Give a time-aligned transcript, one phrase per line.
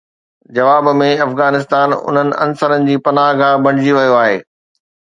[0.55, 4.37] جواب ۾ افغانستان انهن عنصرن جي پناهه گاهه بڻجي ويو آهي